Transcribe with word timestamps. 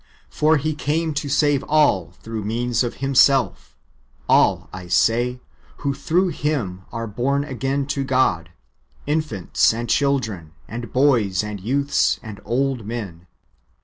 For 0.31 0.57
He 0.57 0.73
came 0.73 1.13
to 1.13 1.29
save 1.29 1.61
all 1.65 2.11
throuo; 2.23 2.37
li 2.39 2.45
means 2.45 2.83
of 2.83 2.95
Him 3.05 3.13
self— 3.13 3.75
all, 4.27 4.67
I 4.73 4.87
say, 4.87 5.41
who 5.77 5.93
through 5.93 6.29
Him 6.29 6.81
are 6.91 7.05
born 7.05 7.43
again 7.43 7.85
to 7.93 8.03
God 8.03 8.49
^— 8.49 8.51
infants/ 9.05 9.71
and 9.71 9.87
children, 9.87 10.53
and 10.67 10.91
boys, 10.91 11.43
and 11.43 11.59
youths, 11.59 12.19
and 12.23 12.41
old 12.43 12.83
men. 12.83 13.27